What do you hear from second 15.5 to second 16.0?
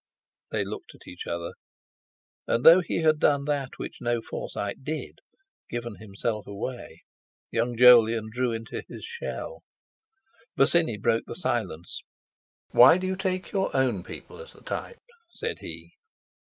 he.